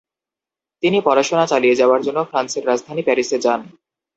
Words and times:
তিনি 0.83 0.97
পড়াশোনা 1.05 1.45
চালিয়ে 1.47 1.75
যাওয়ার 1.75 2.01
জন্য 2.01 2.19
ফ্রান্সের 2.23 2.67
রাজধানী 2.67 3.01
প্যারিসে 3.03 3.37
যান। 3.39 3.61